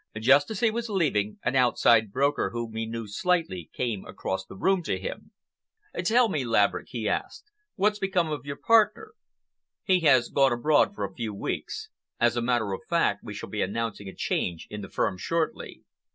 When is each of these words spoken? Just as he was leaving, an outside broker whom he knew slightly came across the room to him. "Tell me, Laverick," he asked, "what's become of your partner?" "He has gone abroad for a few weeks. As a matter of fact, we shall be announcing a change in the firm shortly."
Just 0.19 0.49
as 0.49 0.61
he 0.61 0.71
was 0.71 0.89
leaving, 0.89 1.37
an 1.43 1.55
outside 1.55 2.11
broker 2.11 2.49
whom 2.49 2.73
he 2.75 2.87
knew 2.87 3.05
slightly 3.07 3.69
came 3.71 4.03
across 4.03 4.43
the 4.43 4.55
room 4.55 4.81
to 4.81 4.97
him. 4.97 5.29
"Tell 5.95 6.27
me, 6.27 6.43
Laverick," 6.43 6.87
he 6.89 7.07
asked, 7.07 7.51
"what's 7.75 7.99
become 7.99 8.31
of 8.31 8.43
your 8.43 8.55
partner?" 8.55 9.13
"He 9.83 9.99
has 9.99 10.29
gone 10.29 10.53
abroad 10.53 10.95
for 10.95 11.05
a 11.05 11.13
few 11.13 11.35
weeks. 11.35 11.89
As 12.19 12.35
a 12.35 12.41
matter 12.41 12.73
of 12.73 12.81
fact, 12.89 13.23
we 13.23 13.35
shall 13.35 13.49
be 13.49 13.61
announcing 13.61 14.07
a 14.07 14.15
change 14.15 14.65
in 14.71 14.81
the 14.81 14.89
firm 14.89 15.19
shortly." 15.19 15.83